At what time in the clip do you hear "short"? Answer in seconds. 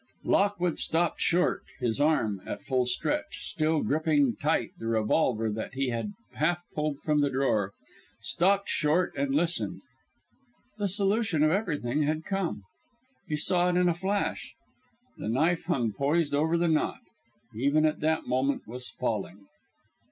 1.21-1.61, 8.67-9.13